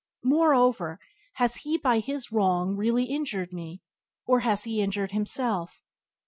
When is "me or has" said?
3.53-4.63